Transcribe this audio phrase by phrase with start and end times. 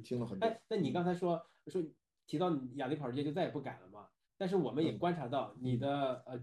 [0.00, 0.46] 听了很多。
[0.46, 1.82] 哎，那你刚才说说
[2.26, 4.06] 提到雅迪跑世界就再也不改了嘛？
[4.36, 6.40] 但是我们也观察到你的呃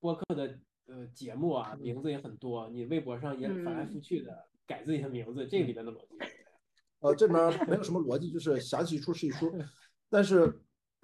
[0.00, 6.18] 播客的呃节目啊名字也很多，你微博上也翻来覆去的改自己的名字，这里面的逻辑？
[7.00, 9.50] 呃，这边没有什么逻辑，就是想起一出是一出。
[10.10, 10.60] 但是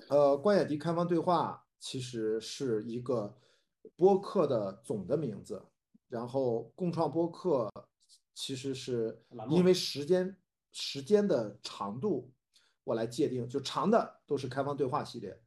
[0.08, 3.38] 呃，关雅迪开放对话其实是一个
[3.94, 5.64] 播客的总的名字，
[6.08, 7.70] 然后共创播客
[8.34, 10.36] 其实是因为时间
[10.74, 12.30] 时间的长度
[12.82, 15.40] 我来界定，就长的都是开放对话系列。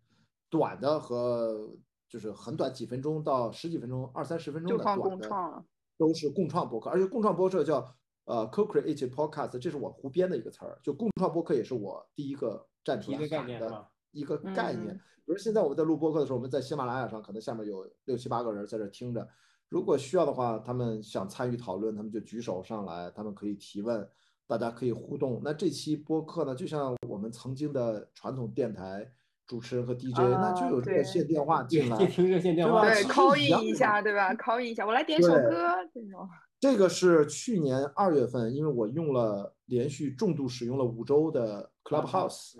[0.50, 1.70] 短的和
[2.08, 5.66] 就是很短，几分钟到十几分钟、二三十分钟的短的，
[5.98, 6.90] 都是共创播客。
[6.90, 10.80] 而且共创播客叫呃 co-creative podcast，这是我胡编的一个词儿。
[10.81, 14.95] 就共创播客也是我第一个站出来喊的一个概念。
[15.25, 19.28] 比如现在我们在录播客的时候，我们在喜马拉雅上，可能下面有六七八个人在这听着。
[19.67, 24.09] 如果需要的话，他们想参与讨论，他们就举手上来，他们可以提问，
[24.48, 25.42] 大家可以互动。
[25.44, 29.12] 那这期播客呢，就像我们曾经的传统电台。
[29.48, 36.28] 主持人和 DJ，那就有热线电话进来，接听热线电话，对，call in 一下，对吧？call in 一下，我来点首歌这种。
[36.59, 42.56] 这个是去年二月份，因为我用了连续重度使用了五周的 Clubhouse，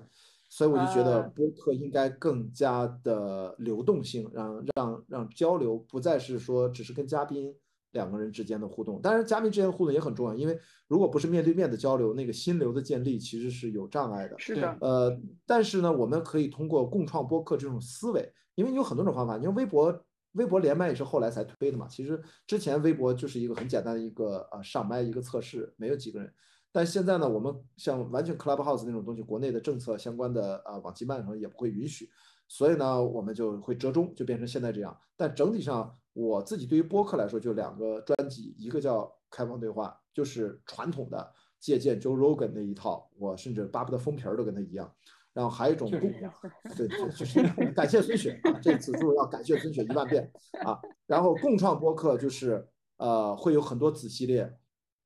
[0.48, 7.54] 所以我就觉得播客应该更加的流动性，让让让交流不再是说只是跟嘉宾。
[7.98, 14.36] 两个人之间的互动，当然嘉宾之间的互动也很重要，因为如果不是面对面的交流，那个心流的建立其实是有障碍的。
[14.38, 19.36] 是的，呃，但是呢，我们可以通过共创播客这种思维，因为你有很多种方法。
[19.38, 21.88] 你看微博，微博连麦也是后来才推的嘛。
[21.88, 26.32] 其实之前微博就是一个很简单的一个呃上麦一个测试，没有几个人。
[26.72, 32.08] 但现在呢，我们像完全 Clubhouse 那种东西，国内的政策相关的啊网际漫上也不会允许，
[32.48, 34.98] 所以呢，我们就会折中，就变成现在这样。
[35.16, 35.98] 但整体上。
[36.20, 44.92] 我自己对于播客来说，就两个专辑，一个叫开放对话，就是传统的借鉴 Joe Rogan 那一套，我甚至巴不得封皮儿都跟他一样。
[45.32, 47.44] 然后还有一种，对，就是
[47.76, 50.28] 感谢孙雪啊，这此处要感谢孙雪一万遍
[50.66, 50.80] 啊。
[51.06, 54.52] 然后共创播客就是呃会有很多子系列，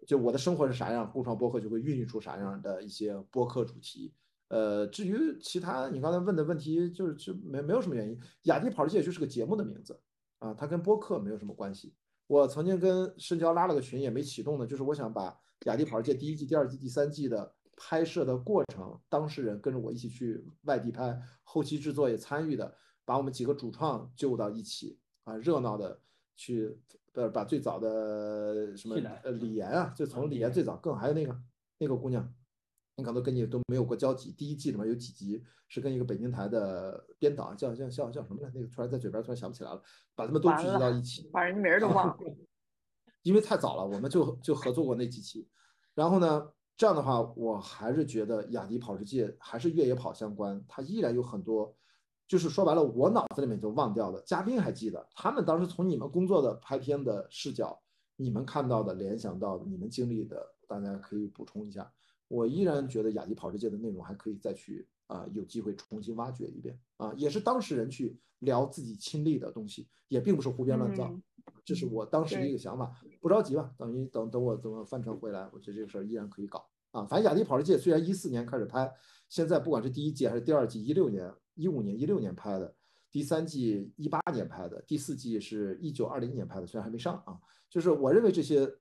[0.07, 4.13] 就我的生活是啥样，共创播客就会孕育出啥样的一些播客主题。
[4.51, 8.19] 呃，至于其他你刚才问的问题，就是就没没有什么原因。
[8.44, 9.97] 雅迪跑世界就是个节目的名字。
[10.39, 11.94] 啊，它跟播客没有什么关系。
[12.28, 15.29] 我曾经跟深交拉了个群，也没启动呢，就是我想把
[15.66, 22.75] 《雅迪跑世界》第一季、第二季、第三季的拍摄的过程，当事人跟着我一起去外地拍，后期制作也参与的，
[23.06, 25.97] 把我们几个主创揪到一起啊，热闹的
[26.35, 26.78] 去，
[27.13, 31.40] 呃，把最早的什么呃李岩啊，就从李岩最早更还有那个
[31.78, 32.34] 那个姑娘。
[33.01, 34.31] 你可能跟你都没有过交集。
[34.31, 38.51] 第一季里面有几集是跟一个北京台的编导，叫叫叫叫什么来？
[38.53, 39.81] 那个突然在嘴边突然想不起来了，
[40.13, 42.17] 把他们都聚集到一起，把人名都忘了。
[43.23, 45.47] 因为太早了，我们就就合作过那几期。
[45.95, 46.47] 然后呢，
[46.78, 51.75] 这样的话，我还是觉得雅迪跑世界还是越野跑相关，它依然有很多，
[52.28, 57.79] 就是说白了，我脑子里面就忘掉的嘉宾还记得，他们当时从你们工作的拍片的视角，
[58.16, 61.91] 你们看到的、联想到的、你们经历的，大家可以补充一下。
[62.31, 71.13] 我依然觉得雅迪跑世界的内容还可以再去啊，有机会重新挖掘一遍啊，也是当事人去聊自己亲历的东西，也并不是胡编乱造，
[71.65, 72.89] 这是我当时的一个想法。
[73.19, 77.05] 不着急吧，等于等等我怎么翻船回来，我觉得这个事儿依然可以搞啊。
[77.05, 78.89] 反正雅迪跑世界虽然一四年开始拍，
[79.27, 82.73] 现在不管是第一季还是第二季，一六年、一五年、一六年拍的，
[83.11, 87.37] 第三季一八年拍的，第四季是一九二零年拍的，虽然还没上啊，
[87.69, 88.73] 就是我认为这些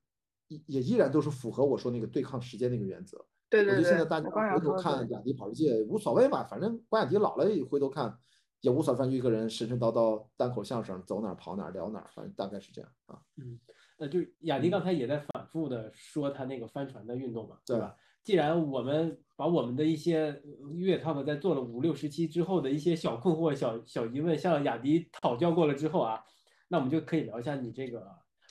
[0.67, 3.25] 也依然都是符合我说那个对抗时间那个原则。
[3.51, 8.17] 对对对，我觉得现在大家回头看雅迪跑世界无所谓吧，反正关雅迪老了回头看
[8.61, 13.19] 也无所谓，一个人神神叨叨单口相声，走哪跑哪聊哪，反正大概是这样啊。
[13.37, 13.59] 嗯，
[13.99, 17.95] 那就雅迪刚才也在反复的说他那个帆船的运动嘛，对吧？
[18.23, 20.41] 既然我们把我们的一些
[20.75, 26.23] 越野 top 在做了五六十期之后的一些小困惑、小小疑问向雅迪讨教过了之后啊，
[26.67, 28.07] 那我们就可以聊一下你这个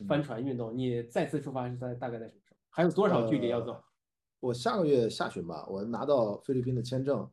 [0.09, 2.57] 帆船运动，你再次出发是在大概在什么时候？
[2.69, 3.81] 还有多少距离要走？
[4.41, 7.31] 我下个月下旬吧，我拿到菲律宾的签证，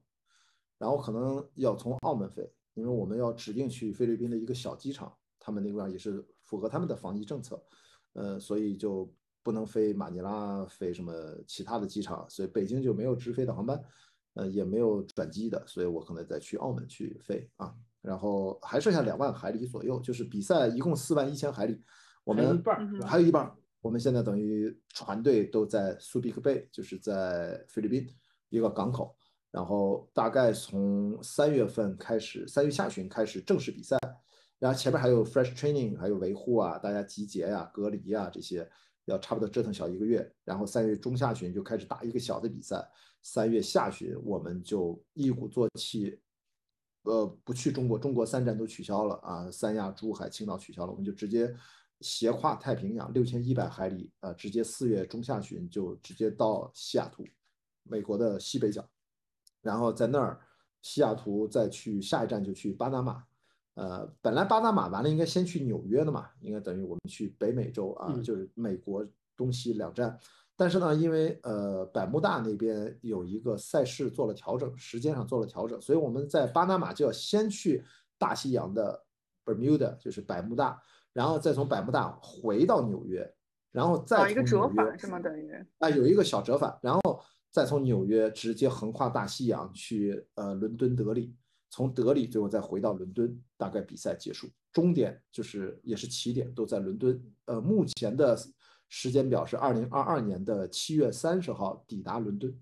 [0.77, 7.63] 然后可能要从澳门飞，因为我们要指定去菲律宾的一个小机场，他们那边也是符合他们的防疫政策，
[8.11, 9.09] 呃，所以就
[9.41, 11.13] 不能飞马尼拉，飞什么
[11.47, 13.81] 其他的机场，所以北京就没有直飞的航班，
[14.33, 21.81] 呃，也没有转机的，所以我可能再去澳门去飞啊，然后还剩下两万海里左右，就是比赛一共四万一千海里，
[22.25, 22.61] 我们
[23.05, 23.55] 还有一半。
[23.81, 28.07] 我们现在等于船队都在苏比克贝，就是在菲律宾
[28.49, 29.15] 一个港口，
[29.51, 33.97] 然后大概从三月份开始，三月下旬开始正式比赛，
[34.59, 38.69] 然后前面还有 fresh training，还有维护啊，大家集结呀、隔离啊这些，
[39.05, 42.85] 要差不多折腾小一个月，然后三月中下旬就开始打一个小的比赛，
[43.21, 46.19] 三月下旬我们就一鼓作气，
[47.03, 51.53] 呃，不去中国，中国三站都取消了啊，三亚、珠海、青岛取消了，我们就直接
[52.01, 57.25] 斜跨太平洋六千一百海里，呃，直接四月中下旬就直接到西雅图，
[57.83, 58.87] 美国的西北角，
[59.61, 60.39] 然后在那儿
[60.81, 63.23] 西雅图再去下一站就去巴拿马。
[63.73, 70.19] 呃，本来巴拿马完了应该先去纽约的嘛，应该等于我们去北美洲啊，就是美国东西两站。
[70.55, 77.83] 但是呢，因为呃百慕大那边有一个赛事做了调整，时间上做了调整，所以我们在巴拿马就要先去
[78.17, 79.05] 大西洋的
[79.45, 80.81] Bermuda，就是百慕大，
[81.17, 83.27] 然后再从百慕大回到纽约，
[83.71, 85.19] 然后再一个折返是吗？
[85.19, 87.19] 等于啊，有一个小折返，然后
[87.49, 91.35] 再从纽约直接横跨大西洋去呃伦敦德里。
[91.69, 97.19] 从德里最后再回到伦敦，大概比赛结束，终点就是也是起点都在伦敦。
[97.45, 98.37] 呃，目前的
[98.87, 102.55] 时间表是二零二二年的七月三十号抵达伦敦，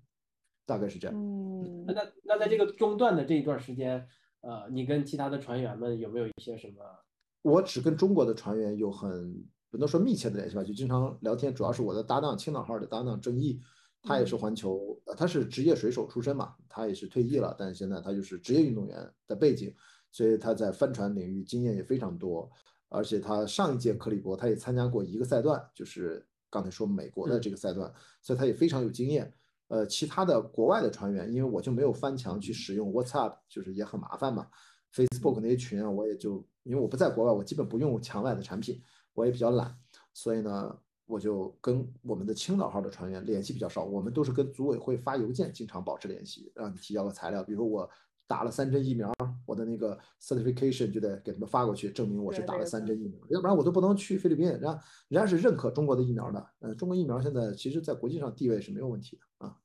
[0.64, 1.14] 大概是这样。
[1.14, 1.92] 嗯，那
[2.24, 4.08] 那在这个中断的这一段时间，
[4.40, 6.82] 呃，你跟其他的船员们有没有一些什么？
[7.46, 13.60] 我只跟中国的船员有很不能说密切的联系吧，就经常聊天，主要是我的搭档青岛号的搭档郑毅。
[14.02, 18.96] 他也是环球，呃，他是职业水手出身嘛，他也是退役了，但是现在他就是职业运动员
[19.26, 19.74] 的背景，
[20.12, 22.48] 所以他在帆船领域经验也非常多，
[22.88, 29.32] 而且他上一届克利伯他也参加过一个赛段，就是刚才说美国的这个赛段，所以他也非常有经验。
[29.66, 34.46] 呃，其他的国外的船员，因为我就没有翻墙去使用 WhatsApp，就是也很麻烦嘛
[34.96, 38.82] ，Facebook 那些群啊，我也就因为我不在国外，我基本不用墙外的产品，
[39.12, 39.76] 我也比较懒，
[40.14, 40.76] 所以呢。
[41.08, 47.88] 我就跟我们的青岛号的船员联系比较少，我们都是跟组委会发邮件，经常保持联系，让你提交个材料，比如我
[48.26, 49.14] 打了三针疫苗，
[49.46, 54.48] 我的那个 certification 就得给他们发过去，证明我是打了三针疫苗，要不然我都不能去菲律宾。
[54.48, 54.68] 人家
[55.06, 59.56] 人家是认可中国的疫苗的，嗯，中国疫苗现在其实在国际上地位是没有问题的啊。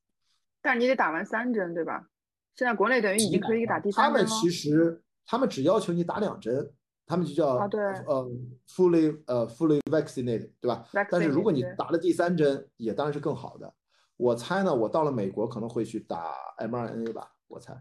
[0.61, 2.07] 但是你得打完三针，对吧？
[2.55, 5.01] 现在国内等于已经可以打第三针他们其实
[5.31, 6.69] 他们只要求你打两针。
[7.07, 8.31] 他们就叫呃
[8.69, 10.85] ，fully 呃，fully vaccinated，对吧？
[11.09, 13.73] 但是如果你打了第三针，也当然是更好的。
[14.15, 17.75] 我猜呢，我到了美国可能会去打 mRNA 吧，我猜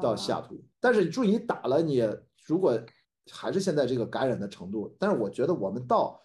[0.00, 0.64] 到西雅图。
[0.80, 2.00] 但是注意，你打了，你
[2.46, 2.80] 如果
[3.30, 6.18] 还是现在这个感染的程度，但是我觉得我们到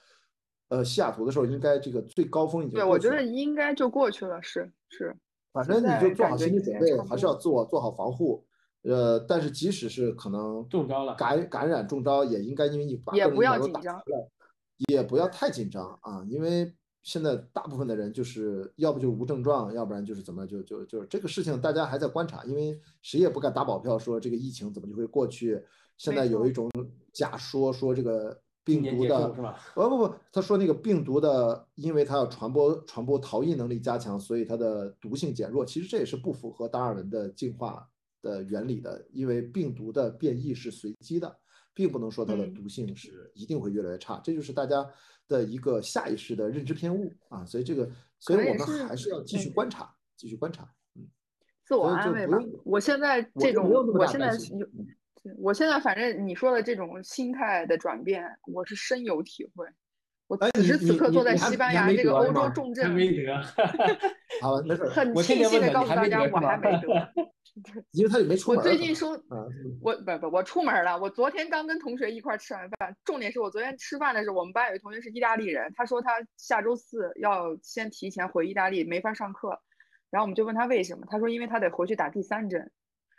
[0.70, 5.14] 呃西雅图的时候，应该这个最高峰已经对，我觉得应该就过去了，是是。
[5.52, 8.46] 反正你就做好心理准备，还是要做做好防护。
[8.84, 14.02] 呃，但是即使是可能中招了，感感染中招，也应该因为你把也不要紧张，
[14.88, 16.74] 也不要太紧张啊，因为
[17.04, 25.62] 现在大部分的人就是要不就无症状，要不然就是怎么就就就是这个事情大家还在观察，因为谁也不敢打保票说这个疫情怎么就会过去。
[25.98, 26.70] 现在有一种
[27.12, 29.28] 假说说这个病毒的，
[29.76, 35.66] 不不不，他说那个病毒的，因为它要传播传播逃逸能力加强，所以它的毒性减弱。
[35.66, 37.86] 其实这也是不符合达尔文的进化。
[38.22, 41.40] 的原理的，因为病毒的变异是随机的，
[41.74, 44.86] 并不能说它的毒性是一定会越来越差，这就是大家
[45.28, 47.90] 的一个下意识的认知偏误啊，所以这个，
[48.20, 51.08] 所以我们还是要继续观察，继续观察，嗯，
[51.66, 52.38] 自我安慰吧。
[52.66, 54.68] 我现在这种，我现在有，
[55.38, 59.66] 我现在反正你说的这种心态的转变，我是深有体会。
[60.28, 63.42] 我此时此刻坐在西班牙这个欧洲重镇 没得，
[64.40, 67.12] 好，没事，很庆幸的告诉大家，我还没得。
[67.92, 68.58] 因为他也没出门。
[68.58, 69.12] 我最近说，
[69.82, 71.00] 我不不，我出门了。
[71.00, 72.96] 我昨天刚跟同学一块吃完饭。
[73.06, 79.60] 重点是我昨天吃饭的时候，我们班有一个同学是意大利人，他说他下周四要先提前回意大利，没法上课。
[80.10, 82.72] 然后我们就问他为什么，他说因为他得回去打第三针。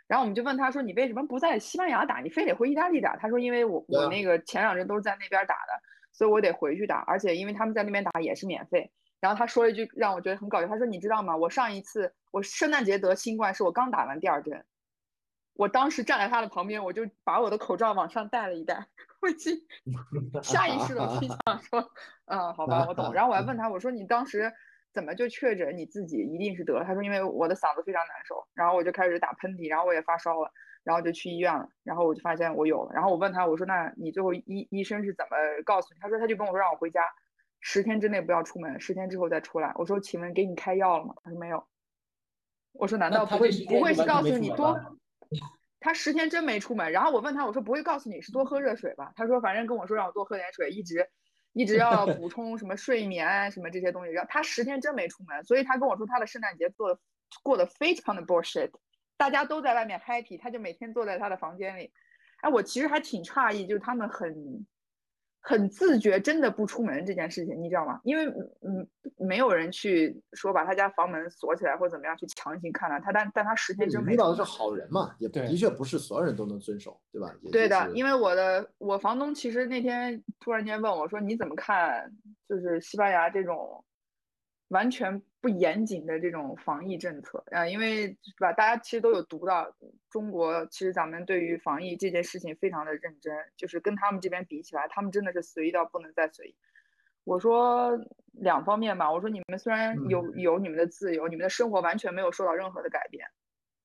[0.07, 3.15] 然后我们就问他说你为什么不在西班牙打，你非得回意大利打？
[3.15, 8.91] 他说因为我我那个前两针都是在那边打的，所以我得回去打，而且因为他们在那边打也是免费。
[9.21, 11.37] 然后他说了一句让我觉得很搞笑，他说：“你知道吗？
[11.37, 14.65] 我上一次我圣诞节得新冠是我刚打完第二针，
[15.53, 18.87] 我当时站在他的旁边，我就把我的口罩往上戴了一戴，
[19.21, 19.51] 我就
[20.41, 21.91] 下意识的心想说，
[22.25, 23.13] 嗯，好吧，我懂。
[23.13, 24.51] 然后我还问他，我说你当时
[24.91, 26.83] 怎么就确诊你自己一定是得了？
[26.83, 30.51] 他说因为我的嗓子非常难受，然后我就开始打喷嚏，然后我也发烧了，
[30.83, 32.91] 然后就去医院了，然后我就发现我有了。
[32.95, 35.99] 然后我问他，我说那你最后医医生是怎么告诉你？
[35.99, 37.03] 他说他就跟我说让我回家。”
[37.63, 39.71] 十天之内不要出门，十天之后再出来。
[39.75, 41.13] 我说，请问给你开药了吗？
[41.23, 41.65] 他说没有。
[42.73, 44.97] 我说难道不会不会是告诉你多？
[45.79, 46.91] 他十天真没出门。
[46.91, 49.13] 然后我问他，我说不会告诉你是多喝热水吧？
[49.15, 51.07] 他说反正跟我说让我多喝点水，一直
[51.53, 54.11] 一直要补充什么睡眠什么这些东西。
[54.11, 56.99] 然后他十天真没出门，所以他跟我说他的圣诞节做的
[57.43, 58.71] 过得非常的 bullshit，
[59.17, 61.93] 大家都在外面 happy，他就每天坐在他的房间里。
[62.41, 64.65] 哎，我其实还挺诧异，就是他们很。
[65.41, 67.99] 很自觉，真的不出门这件事情，你知道吗？
[68.03, 68.25] 因为
[68.61, 77.33] 嗯，没有人去说把他家房门锁起来或者怎么样去强行看了他，但但他十天真没遇到的是好人嘛，也的确不是所有人都能遵守，对吧？
[77.51, 82.11] 对的，因为我的我房东其实那天突然间问我说你怎么看，
[82.47, 83.83] 就是西班牙这种。
[84.71, 89.75] 完全不严谨的这种防疫政策，呃，因为是吧，大家其实都有读到，
[90.07, 96.55] 中国其实咱们对于防疫这件事情非常的认真，就是跟他们这边比起来，他们真的是随意到不能再随意。
[97.23, 97.99] 我说
[98.33, 103.27] 两方面吧，我说你们虽然有有你们的自由，你们的生活完全没有受到任何的改变，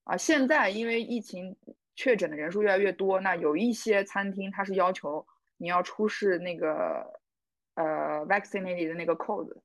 [0.05, 1.57] 啊，现在因为疫情
[1.95, 7.19] 确诊的人数越来越多，那有一些餐厅它是要求你要出示那个
[7.77, 9.57] 呃 vaccinated 的那个 code。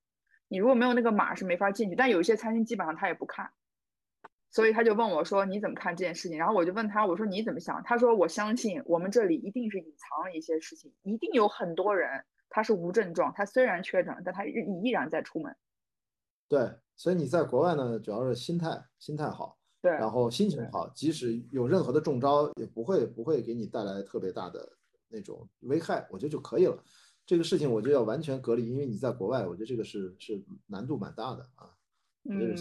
[0.51, 3.50] 你如果没有那个码是没法进去，但有一些餐厅基本上他也不看，
[4.50, 6.38] 所以他就问我说你怎么看这件事情？
[6.38, 7.81] 然后我就问他我说你怎么想？
[7.84, 14.51] 他说我相信我们这里一定是隐藏了一些事情，一定有很多人他是无症状，他虽然确诊，但他依
[14.84, 15.55] 依然在出门。
[16.50, 24.70] 对，所以你在国外呢，主要是心态心态好，对，然后心情好，即使有任何的中招，也不会不会给你带来特别大的
[25.08, 26.84] 那种危害，我觉得就可以了。
[27.25, 31.69] 这个事情我就要完全隔离，因为你在国外，我觉得这个是是难度蛮大的啊。
[32.29, 32.55] 嗯，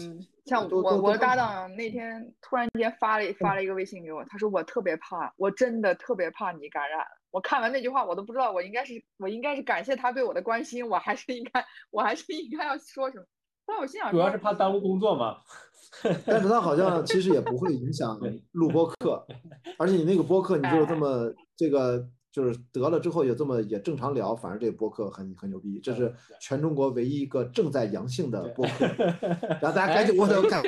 [0.45, 7.05] 像我我搭档那天突然间发了发了一个微信给我，他说我特别怕，我真的特别怕你感染。
[7.29, 13.25] 我看完那句话，我都不知道我应该是我应该是感谢他对我的关心，我还是应该我还是应该要说什么？
[13.67, 15.37] 但我心想，主要是怕耽误工作嘛。
[16.25, 18.19] 但是他好像其实也不会影响
[18.53, 19.27] 录播课，
[19.77, 22.09] 而且你那个播客你就这么这个。
[22.31, 28.85] 就是得了之后也这么也正常聊，反正这个播客很很牛逼，这是全中国唯一一个正在阳性的播客，
[29.61, 30.63] 然后大家赶紧我得赶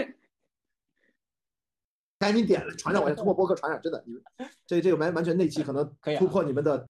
[2.20, 4.22] 赶紧点了传染，我要通过播客传染，真的，你们
[4.67, 6.88] 这这个完完全那期可能突破你们的。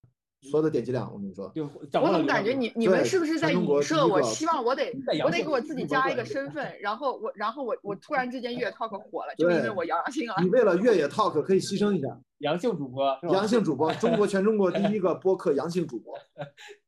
[0.50, 4.06] 所有的点击量，我跟你说，我怎么感觉你你们是不是在影射？
[4.06, 4.92] 我希望我得
[5.24, 10.34] 我得给我自己加一个身份，然后我然后我我突然之间越野 talk 火了，就因为我阳性了。
[10.40, 12.08] 你为了越野 talk 可以牺牲一下，
[12.38, 16.14] 阳性主播，阳性主播，中国全中国第一个播客阳性主播。